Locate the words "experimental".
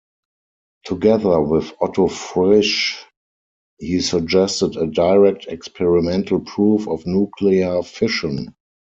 5.45-6.39